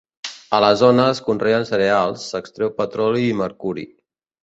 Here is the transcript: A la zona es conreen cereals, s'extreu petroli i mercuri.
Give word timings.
A 0.59 0.61
la 0.63 0.69
zona 0.79 1.05
es 1.17 1.21
conreen 1.27 1.69
cereals, 1.73 2.25
s'extreu 2.33 2.75
petroli 2.83 3.27
i 3.31 3.41
mercuri. 3.47 3.91